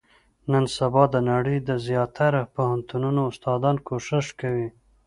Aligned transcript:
نن 0.51 0.65
سبا، 0.75 1.03
د 1.13 1.15
نړۍ 1.31 1.57
د 1.69 1.71
زیاتره 1.87 2.41
پوهنتونو 2.55 3.21
استادان، 3.31 3.75
کوښښ 3.87 4.27
کوي. 4.41 4.67